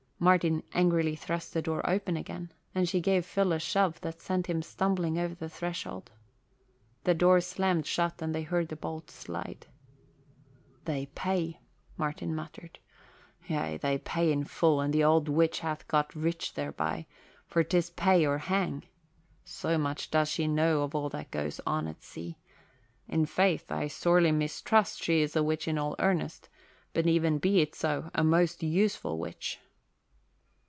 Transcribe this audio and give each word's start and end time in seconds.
Martin 0.23 0.61
angrily 0.73 1.15
thrust 1.15 1.51
the 1.51 1.63
door 1.63 1.81
open 1.89 2.15
again 2.15 2.51
and 2.75 2.87
she 2.87 3.01
gave 3.01 3.25
Phil 3.25 3.51
a 3.51 3.57
shove 3.57 3.99
that 4.01 4.21
sent 4.21 4.45
him 4.45 4.61
stumbling 4.61 5.17
over 5.17 5.33
the 5.33 5.49
threshold. 5.49 6.11
The 7.05 7.15
door 7.15 7.41
slammed 7.41 7.87
shut 7.87 8.21
and 8.21 8.35
they 8.35 8.43
heard 8.43 8.67
the 8.67 8.75
bolt 8.75 9.09
slide. 9.09 9.65
"They 10.85 11.07
pay," 11.15 11.59
Martin 11.97 12.35
muttered. 12.35 12.77
"Yea, 13.47 13.77
they 13.77 13.97
pay 13.97 14.31
in 14.31 14.43
full 14.43 14.79
and 14.79 14.93
the 14.93 15.03
old 15.03 15.27
witch 15.27 15.61
hath 15.61 15.87
got 15.87 16.13
rich 16.13 16.53
thereby, 16.53 17.07
for 17.47 17.63
'tis 17.63 17.89
pay 17.89 18.23
or 18.23 18.37
hang. 18.37 18.83
So 19.43 19.75
much 19.79 20.11
does 20.11 20.29
she 20.29 20.45
know 20.47 20.83
of 20.83 20.93
all 20.93 21.09
that 21.09 21.31
goes 21.31 21.59
on 21.65 21.87
at 21.87 22.03
sea! 22.03 22.37
In 23.07 23.25
faith, 23.25 23.71
I 23.71 23.87
sorely 23.87 24.31
mistrust 24.31 25.01
she 25.01 25.23
is 25.23 25.35
a 25.35 25.41
witch 25.41 25.67
in 25.67 25.79
all 25.79 25.95
earnest; 25.97 26.47
but 26.93 27.07
even 27.07 27.39
be 27.39 27.61
it 27.61 27.73
so, 27.73 28.11
a 28.13 28.23
most 28.23 28.61
useful 28.61 29.17
witch." 29.17 29.59